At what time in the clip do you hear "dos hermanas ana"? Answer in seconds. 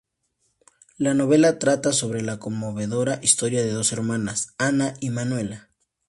3.71-4.95